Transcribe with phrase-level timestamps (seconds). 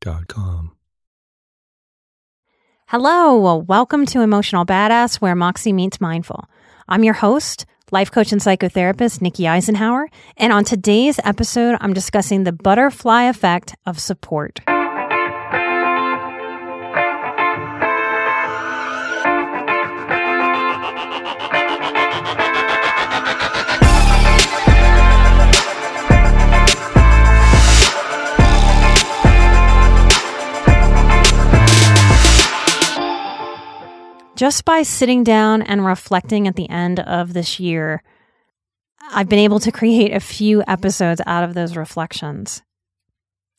[0.00, 0.72] calmhistory.com
[2.86, 6.48] Hello, welcome to Emotional Badass, where Moxie meets mindful.
[6.88, 10.06] I'm your host, life coach and psychotherapist Nikki Eisenbraun,
[10.38, 14.60] and on today's episode, I'm discussing the butterfly effect of support.
[34.38, 38.04] Just by sitting down and reflecting at the end of this year,
[39.10, 42.62] I've been able to create a few episodes out of those reflections.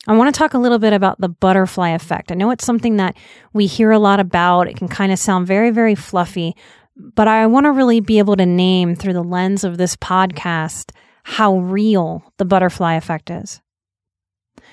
[0.07, 2.31] I want to talk a little bit about the butterfly effect.
[2.31, 3.17] I know it's something that
[3.51, 4.69] we hear a lot about.
[4.69, 6.55] It can kind of sound very, very fluffy,
[6.95, 10.91] but I want to really be able to name through the lens of this podcast
[11.23, 13.59] how real the butterfly effect is.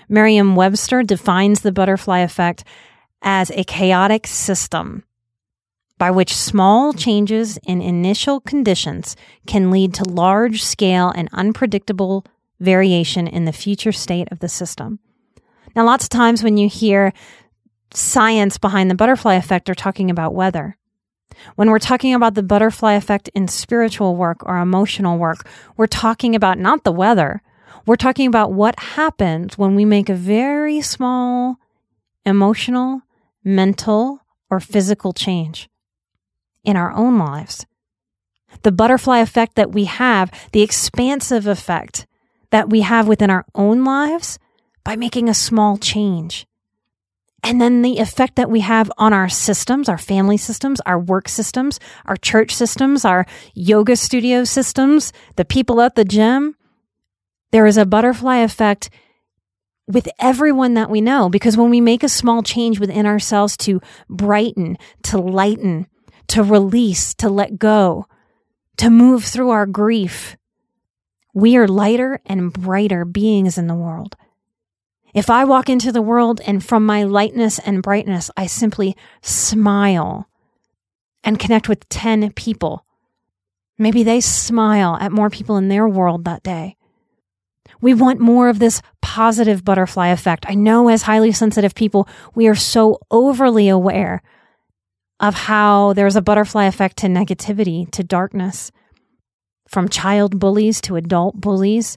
[0.09, 2.63] Merriam Webster defines the butterfly effect
[3.23, 5.03] as a chaotic system
[5.99, 9.17] by which small changes in initial conditions
[9.47, 12.25] can lead to large scale and unpredictable
[12.61, 14.99] variation in the future state of the system.
[15.75, 17.13] Now, lots of times when you hear
[17.93, 20.77] science behind the butterfly effect, they're talking about weather.
[21.55, 26.35] When we're talking about the butterfly effect in spiritual work or emotional work, we're talking
[26.35, 27.43] about not the weather.
[27.85, 31.57] We're talking about what happens when we make a very small
[32.25, 33.03] emotional,
[33.45, 35.69] mental, or physical change
[36.67, 37.65] in our own lives.
[38.63, 42.07] The butterfly effect that we have, the expansive effect
[42.51, 44.39] that we have within our own lives
[44.85, 46.47] by making a small change.
[47.43, 51.29] And then the effect that we have on our systems, our family systems, our work
[51.29, 56.57] systems, our church systems, our yoga studio systems, the people at the gym.
[57.53, 58.91] There is a butterfly effect
[59.87, 63.81] with everyone that we know because when we make a small change within ourselves to
[64.09, 65.87] brighten, to lighten,
[66.29, 68.07] to release, to let go,
[68.77, 70.37] to move through our grief.
[71.35, 74.17] We are lighter and brighter beings in the world.
[75.15, 80.29] If I walk into the world and from my lightness and brightness, I simply smile
[81.25, 82.85] and connect with 10 people,
[83.79, 86.77] maybe they smile at more people in their world that day.
[87.81, 90.47] We want more of this positive butterfly effect.
[90.49, 94.23] I know as highly sensitive people, we are so overly aware
[95.21, 98.71] of how there's a butterfly effect to negativity, to darkness,
[99.69, 101.97] from child bullies to adult bullies,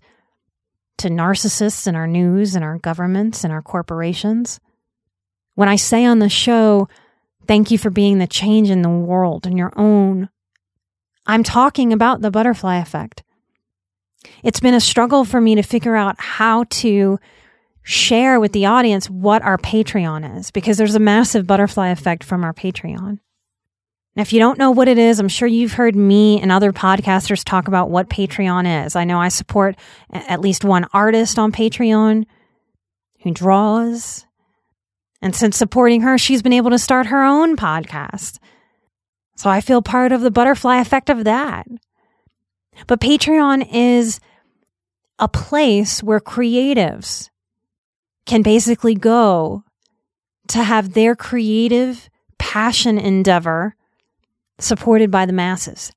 [0.97, 4.59] to narcissists in our news and our governments and our corporations.
[5.55, 6.87] When I say on the show,
[7.47, 10.29] thank you for being the change in the world and your own,
[11.25, 13.23] I'm talking about the butterfly effect.
[14.43, 17.19] It's been a struggle for me to figure out how to
[17.89, 22.43] share with the audience what our Patreon is because there's a massive butterfly effect from
[22.43, 23.17] our Patreon.
[24.15, 26.71] Now, if you don't know what it is, I'm sure you've heard me and other
[26.71, 28.95] podcasters talk about what Patreon is.
[28.95, 29.75] I know I support
[30.11, 32.27] at least one artist on Patreon
[33.23, 34.23] who draws.
[35.19, 38.37] And since supporting her, she's been able to start her own podcast.
[39.35, 41.65] So I feel part of the butterfly effect of that.
[42.85, 44.19] But Patreon is
[45.17, 47.28] a place where creatives
[48.29, 49.63] can basically go
[50.49, 53.75] to have their creative passion endeavor
[54.59, 55.91] supported by the masses.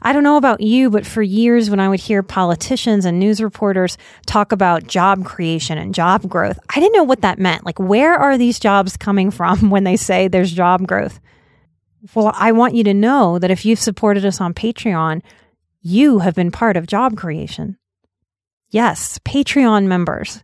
[0.00, 3.42] I don't know about you, but for years when I would hear politicians and news
[3.42, 7.66] reporters talk about job creation and job growth, I didn't know what that meant.
[7.66, 11.20] Like, where are these jobs coming from when they say there's job growth?
[12.14, 15.20] Well, I want you to know that if you've supported us on Patreon,
[15.82, 17.76] you have been part of job creation.
[18.70, 20.42] Yes, Patreon members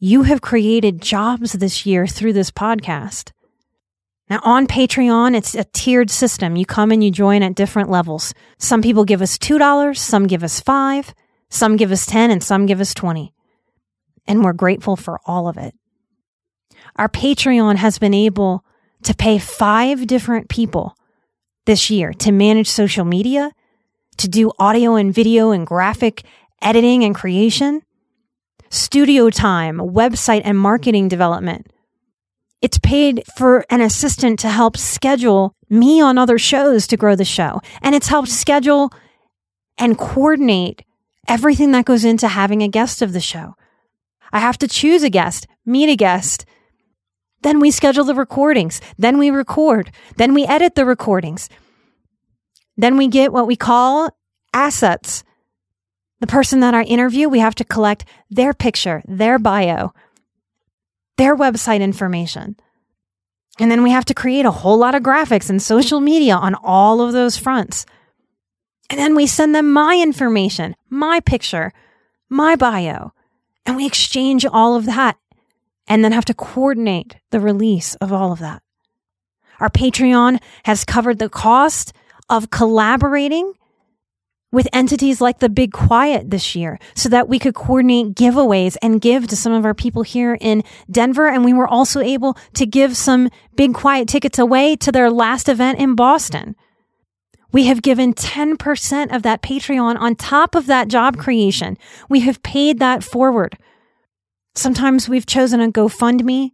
[0.00, 3.30] you have created jobs this year through this podcast.
[4.28, 6.56] Now, on Patreon, it's a tiered system.
[6.56, 8.34] You come and you join at different levels.
[8.58, 11.14] Some people give us $2, some give us 5
[11.50, 13.34] some give us 10, and some give us 20.
[14.26, 15.74] And we're grateful for all of it.
[16.96, 18.64] Our Patreon has been able
[19.02, 20.94] to pay five different people
[21.66, 23.50] this year to manage social media,
[24.18, 26.22] to do audio and video and graphic
[26.62, 27.82] editing and creation,
[28.70, 31.66] studio time, website and marketing development.
[32.62, 37.24] It's paid for an assistant to help schedule me on other shows to grow the
[37.24, 37.60] show.
[37.82, 38.90] And it's helped schedule
[39.78, 40.82] and coordinate
[41.26, 43.54] everything that goes into having a guest of the show.
[44.32, 46.44] I have to choose a guest, meet a guest.
[47.42, 48.80] Then we schedule the recordings.
[48.98, 49.90] Then we record.
[50.16, 51.48] Then we edit the recordings.
[52.76, 54.10] Then we get what we call
[54.52, 55.24] assets.
[56.20, 59.92] The person that I interview, we have to collect their picture, their bio,
[61.16, 62.56] their website information.
[63.58, 66.54] And then we have to create a whole lot of graphics and social media on
[66.54, 67.84] all of those fronts.
[68.88, 71.72] And then we send them my information, my picture,
[72.28, 73.12] my bio,
[73.66, 75.16] and we exchange all of that
[75.86, 78.62] and then have to coordinate the release of all of that.
[79.58, 81.92] Our Patreon has covered the cost
[82.28, 83.52] of collaborating
[84.52, 89.00] with entities like the Big Quiet this year so that we could coordinate giveaways and
[89.00, 91.28] give to some of our people here in Denver.
[91.28, 95.48] And we were also able to give some Big Quiet tickets away to their last
[95.48, 96.56] event in Boston.
[97.52, 101.76] We have given 10% of that Patreon on top of that job creation.
[102.08, 103.56] We have paid that forward.
[104.54, 106.52] Sometimes we've chosen a GoFundMe.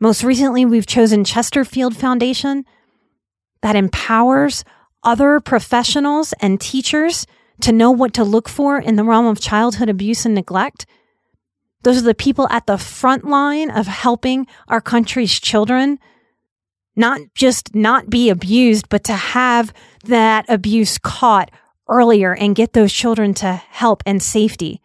[0.00, 2.64] Most recently, we've chosen Chesterfield Foundation
[3.62, 4.64] that empowers
[5.02, 7.26] other professionals and teachers
[7.60, 10.86] to know what to look for in the realm of childhood abuse and neglect.
[11.82, 15.98] Those are the people at the front line of helping our country's children
[16.94, 19.72] not just not be abused, but to have
[20.04, 21.50] that abuse caught
[21.88, 24.81] earlier and get those children to help and safety.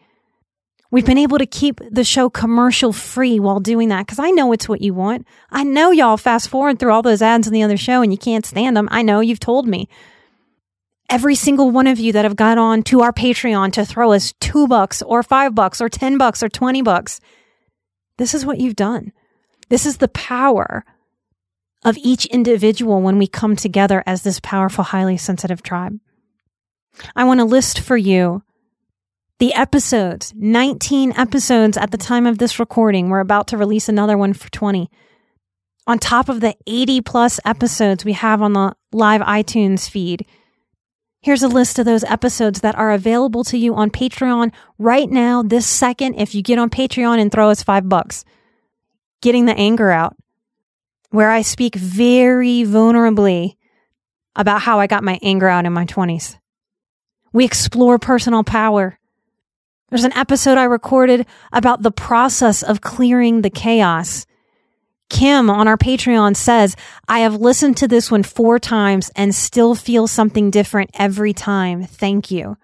[0.89, 4.53] We've been able to keep the show commercial free while doing that because I know
[4.53, 5.27] it's what you want.
[5.49, 8.17] I know y'all fast forward through all those ads in the other show and you
[8.17, 8.87] can't stand them.
[8.89, 9.89] I know you've told me.
[11.09, 14.33] Every single one of you that have got on to our Patreon to throw us
[14.39, 17.19] two bucks or five bucks or 10 bucks or 20 bucks.
[18.17, 19.11] This is what you've done.
[19.69, 20.85] This is the power
[21.83, 25.99] of each individual when we come together as this powerful, highly sensitive tribe.
[27.15, 28.43] I want to list for you
[29.39, 33.09] the episodes, 19 episodes at the time of this recording.
[33.09, 34.89] We're about to release another one for 20.
[35.85, 40.25] On top of the 80 plus episodes we have on the live iTunes feed.
[41.21, 45.43] Here's a list of those episodes that are available to you on Patreon right now,
[45.43, 48.25] this second, if you get on Patreon and throw us five bucks.
[49.21, 50.15] Getting the anger out,
[51.09, 53.55] where I speak very vulnerably
[54.35, 56.37] about how I got my anger out in my 20s.
[57.33, 58.99] We explore personal power.
[59.89, 64.25] There's an episode I recorded about the process of clearing the chaos.
[65.09, 66.75] Kim on our Patreon says,
[67.07, 71.83] I have listened to this one four times and still feel something different every time.
[71.83, 72.57] Thank you.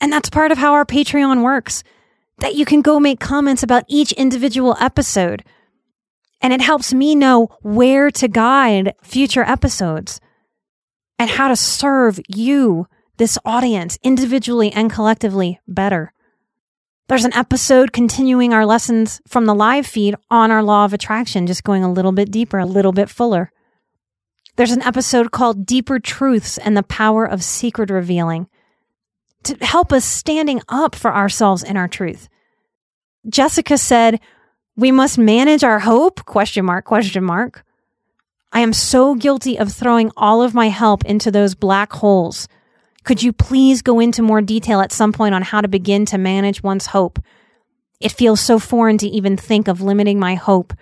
[0.00, 1.84] And that's part of how our Patreon works,
[2.38, 5.44] that you can go make comments about each individual episode
[6.42, 10.20] and it helps me know where to guide future episodes
[11.18, 16.12] and how to serve you, this audience, individually and collectively better.
[17.08, 21.46] There's an episode continuing our lessons from the live feed on our law of attraction,
[21.46, 23.52] just going a little bit deeper, a little bit fuller.
[24.56, 28.48] There's an episode called Deeper Truths and the Power of Secret Revealing
[29.44, 32.28] to help us standing up for ourselves and our truth.
[33.28, 34.20] Jessica said,
[34.76, 36.24] we must manage our hope?
[36.24, 37.64] Question mark, question mark.
[38.52, 42.48] I am so guilty of throwing all of my help into those black holes.
[43.04, 46.18] Could you please go into more detail at some point on how to begin to
[46.18, 47.18] manage one's hope?
[48.00, 50.72] It feels so foreign to even think of limiting my hope.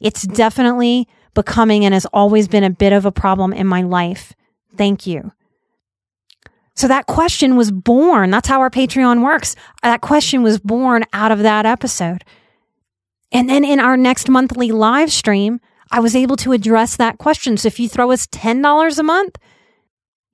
[0.00, 4.32] It's definitely becoming and has always been a bit of a problem in my life.
[4.76, 5.32] Thank you.
[6.76, 8.30] So that question was born.
[8.30, 9.54] That's how our Patreon works.
[9.82, 12.24] That question was born out of that episode.
[13.30, 17.56] And then in our next monthly live stream, I was able to address that question.
[17.56, 19.38] So if you throw us $10 a month,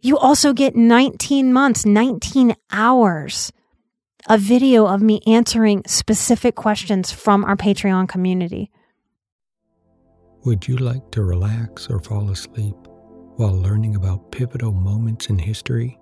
[0.01, 3.53] you also get 19 months, 19 hours
[4.29, 8.71] of video of me answering specific questions from our Patreon community.
[10.45, 12.77] Would you like to relax or fall asleep
[13.37, 15.99] while learning about pivotal moments in history?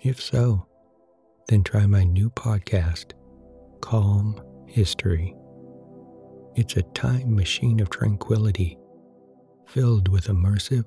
[0.00, 0.66] If so,
[1.48, 3.12] then try my new podcast,
[3.80, 5.34] Calm History.
[6.56, 8.78] It's a time machine of tranquility,
[9.66, 10.86] filled with immersive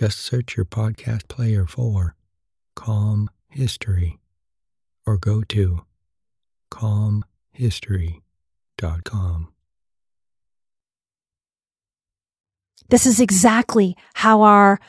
[0.00, 2.16] Just search your podcast player for
[2.74, 4.18] Calm History
[5.04, 5.82] or go to
[6.70, 9.48] calmhistory.com.
[12.88, 14.80] This is exactly how our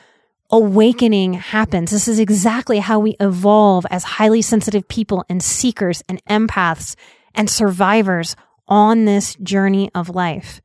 [0.50, 1.90] awakening happens.
[1.90, 6.96] This is exactly how we evolve as highly sensitive people and seekers and empaths
[7.34, 8.34] and survivors
[8.66, 10.62] on this journey of life.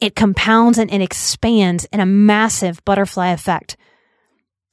[0.00, 3.76] It compounds and it expands in a massive butterfly effect.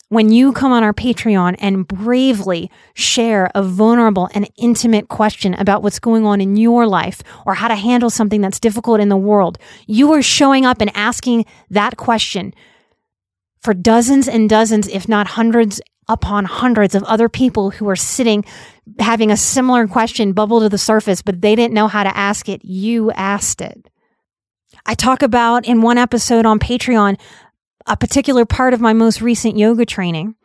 [0.09, 5.83] When you come on our Patreon and bravely share a vulnerable and intimate question about
[5.83, 9.15] what's going on in your life or how to handle something that's difficult in the
[9.15, 12.53] world, you are showing up and asking that question
[13.61, 18.43] for dozens and dozens, if not hundreds upon hundreds of other people who are sitting
[18.99, 22.49] having a similar question bubble to the surface, but they didn't know how to ask
[22.49, 22.65] it.
[22.65, 23.90] You asked it.
[24.85, 27.19] I talk about in one episode on Patreon
[27.87, 30.35] a particular part of my most recent yoga training.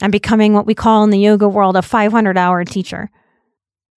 [0.00, 3.10] I'm becoming what we call in the yoga world a 500 hour teacher.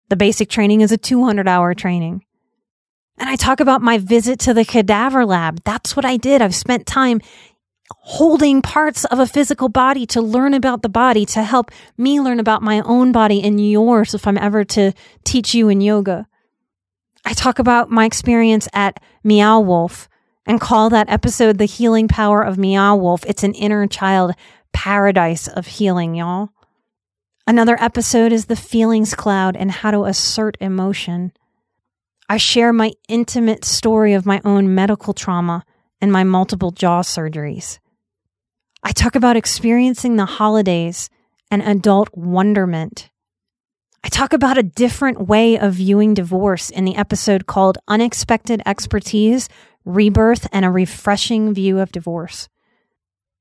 [0.09, 2.23] The basic training is a 200 hour training.
[3.17, 5.61] And I talk about my visit to the cadaver lab.
[5.65, 6.41] That's what I did.
[6.41, 7.19] I've spent time
[7.91, 12.39] holding parts of a physical body to learn about the body, to help me learn
[12.39, 14.93] about my own body and yours if I'm ever to
[15.25, 16.27] teach you in yoga.
[17.25, 20.07] I talk about my experience at Meow Wolf
[20.45, 23.23] and call that episode The Healing Power of Meow Wolf.
[23.25, 24.33] It's an inner child
[24.73, 26.49] paradise of healing, y'all.
[27.45, 31.33] Another episode is The Feelings Cloud and how to assert emotion.
[32.29, 35.65] I share my intimate story of my own medical trauma
[35.99, 37.79] and my multiple jaw surgeries.
[38.83, 41.09] I talk about experiencing the holidays
[41.51, 43.09] and adult wonderment.
[44.03, 49.49] I talk about a different way of viewing divorce in the episode called Unexpected Expertise,
[49.83, 52.47] Rebirth, and a Refreshing View of Divorce.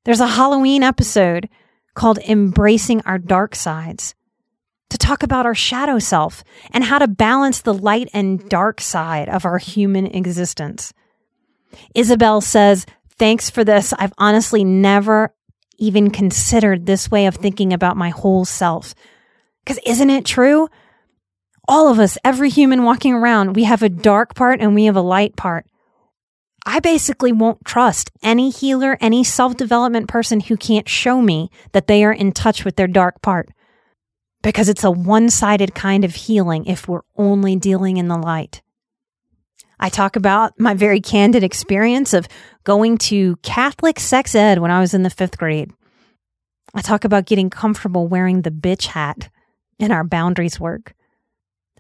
[0.05, 1.49] There's a Halloween episode
[1.95, 4.15] called Embracing Our Dark Sides
[4.91, 9.29] to talk about our shadow self and how to balance the light and dark side
[9.29, 10.93] of our human existence.
[11.95, 12.87] Isabel says,
[13.19, 13.93] Thanks for this.
[13.99, 15.35] I've honestly never
[15.77, 18.95] even considered this way of thinking about my whole self.
[19.69, 20.67] Because isn't it true?
[21.69, 24.97] All of us, every human walking around, we have a dark part and we have
[24.97, 25.67] a light part.
[26.65, 31.87] I basically won't trust any healer, any self development person who can't show me that
[31.87, 33.51] they are in touch with their dark part.
[34.43, 38.63] Because it's a one sided kind of healing if we're only dealing in the light.
[39.79, 42.27] I talk about my very candid experience of
[42.65, 45.73] going to Catholic sex ed when I was in the fifth grade.
[46.73, 49.29] I talk about getting comfortable wearing the bitch hat
[49.79, 50.95] in our boundaries work.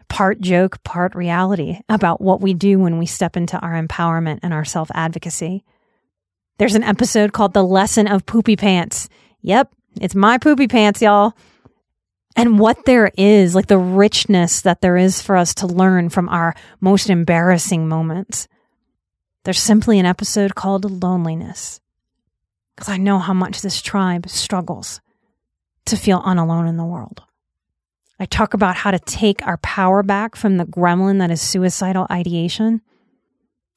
[0.09, 4.55] Part joke, part reality about what we do when we step into our empowerment and
[4.55, 5.64] our self advocacy.
[6.59, 9.09] There's an episode called The Lesson of Poopy Pants.
[9.43, 11.35] Yep, it's my poopy pants, y'all
[12.38, 16.28] and what there is, like the richness that there is for us to learn from
[16.28, 18.47] our most embarrassing moments.
[19.43, 21.81] There's simply an episode called Loneliness.
[22.76, 25.00] Because I know how much this tribe struggles
[25.87, 27.25] to feel unalone in the world.
[28.20, 32.06] I talk about how to take our power back from the gremlin that is suicidal
[32.10, 32.80] ideation.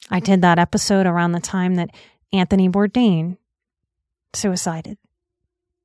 [0.10, 1.92] I did that episode around the time that
[2.34, 3.38] Anthony Bourdain
[4.34, 4.98] suicided.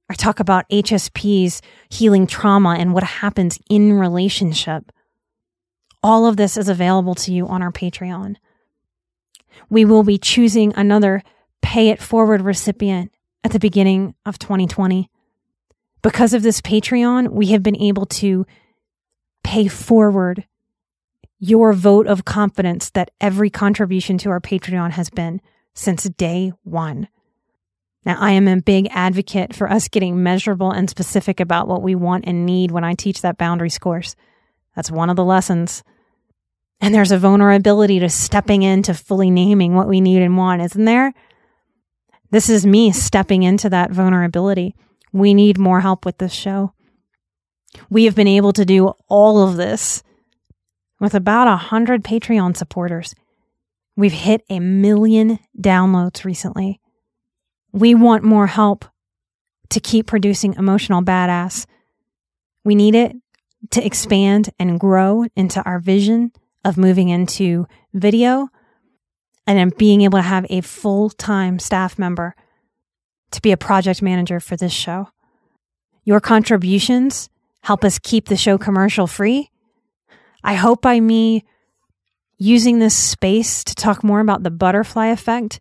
[0.09, 1.61] I talk about HSPs
[1.91, 4.93] healing trauma and what happens in relationship.
[6.03, 8.37] All of this is available to you on our Patreon.
[9.69, 11.23] We will be choosing another
[11.61, 15.11] pay it forward recipient at the beginning of 2020.
[16.07, 18.47] Because of this Patreon, we have been able to
[19.43, 20.47] pay forward
[21.41, 25.41] your vote of confidence that every contribution to our Patreon has been
[25.75, 27.09] since day one.
[28.05, 31.97] Now, I am a big advocate for us getting measurable and specific about what we
[31.97, 34.15] want and need when I teach that boundaries course.
[34.77, 35.83] That's one of the lessons.
[36.81, 40.85] And there's a vulnerability to stepping into fully naming what we need and want, isn't
[40.85, 41.13] there?
[42.31, 44.77] This is me stepping into that vulnerability.
[45.17, 46.75] We need more help with this show.
[47.89, 50.03] We have been able to do all of this
[51.01, 53.15] with about a hundred Patreon supporters.
[53.97, 56.83] We've hit a million downloads recently.
[57.73, 58.85] We want more help
[59.71, 61.65] to keep producing emotional badass.
[62.63, 63.17] We need it
[63.71, 66.31] to expand and grow into our vision
[66.63, 68.49] of moving into video
[69.47, 72.35] and being able to have a full time staff member
[73.37, 75.09] to be a project manager for this show.
[76.05, 77.29] Your contributions
[77.63, 79.51] help us keep the show commercial free.
[80.43, 81.45] I hope by me
[82.39, 85.61] using this space to talk more about the butterfly effect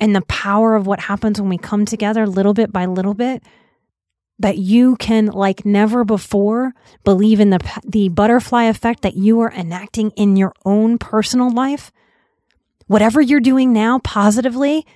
[0.00, 3.42] and the power of what happens when we come together little bit by little bit
[4.40, 6.72] that you can like never before
[7.04, 11.90] believe in the the butterfly effect that you are enacting in your own personal life
[12.86, 14.86] whatever you're doing now positively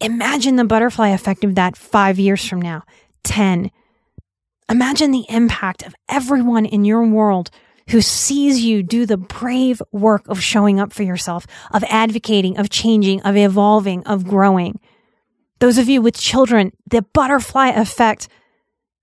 [0.00, 2.82] imagine the butterfly effect of that 5 years from now
[3.24, 3.70] 10
[4.70, 7.50] imagine the impact of everyone in your world
[7.88, 12.70] who sees you do the brave work of showing up for yourself, of advocating, of
[12.70, 14.78] changing, of evolving, of growing.
[15.58, 18.28] Those of you with children, the butterfly effect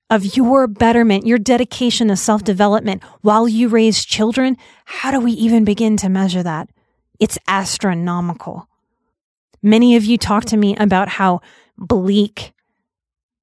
[0.09, 5.31] of your betterment, your dedication to self development while you raise children, how do we
[5.31, 6.69] even begin to measure that?
[7.19, 8.69] It's astronomical.
[9.65, 11.41] Many of you talk to me about how
[11.75, 12.53] bleak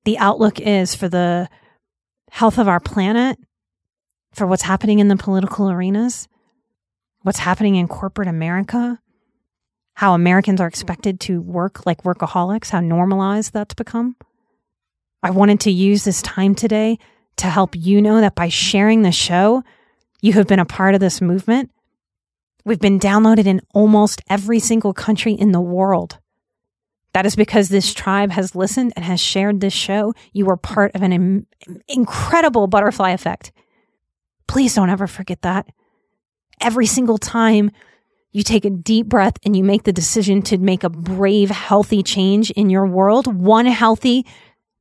[0.05, 1.49] the outlook is for the
[2.31, 3.41] health of our planet
[4.33, 6.29] for what's happening in the political arenas,
[7.23, 9.01] what's happening in corporate America,
[9.95, 14.15] how Americans are expected to work like workaholics, how normalized that's become.
[15.25, 17.01] I wanted to use this time today
[17.39, 19.65] to help you know that by sharing the show,
[20.21, 21.73] you have been a part of this movement.
[22.65, 26.19] We've been downloaded in almost every single country in the world.
[27.13, 30.15] That is because this tribe has listened and has shared this show.
[30.33, 31.47] You are part of an Im-
[31.89, 33.53] incredible butterfly effect.
[34.47, 35.67] Please don't ever forget that.
[36.61, 37.71] Every single time
[38.31, 42.03] you take a deep breath and you make the decision to make a brave, healthy
[42.03, 44.25] change in your world, one healthy,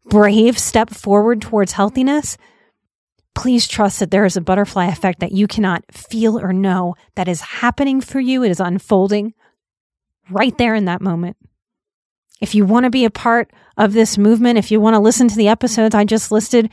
[0.06, 2.38] brave step forward towards healthiness,
[3.34, 7.28] please trust that there is a butterfly effect that you cannot feel or know that
[7.28, 8.44] is happening for you.
[8.44, 9.34] It is unfolding
[10.30, 11.38] right there in that moment.
[12.40, 15.28] If you want to be a part of this movement, if you want to listen
[15.28, 16.70] to the episodes I just listed,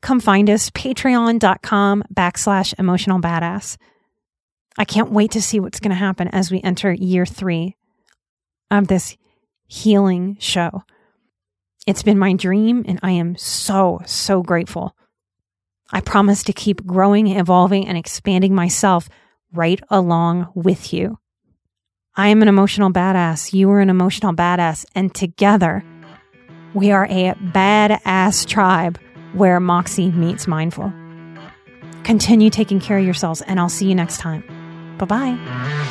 [0.00, 3.76] come find us, patreon.com backslash emotional badass.
[4.76, 7.76] I can't wait to see what's going to happen as we enter year three
[8.70, 9.16] of this
[9.66, 10.82] healing show.
[11.86, 14.96] It's been my dream, and I am so, so grateful.
[15.94, 19.08] I promise to keep growing, evolving, and expanding myself
[19.52, 21.18] right along with you.
[22.16, 23.52] I am an emotional badass.
[23.52, 24.84] You are an emotional badass.
[24.96, 25.84] And together,
[26.74, 28.98] we are a badass tribe
[29.34, 30.92] where Moxie meets Mindful.
[32.02, 34.42] Continue taking care of yourselves, and I'll see you next time.
[34.98, 35.90] Bye bye.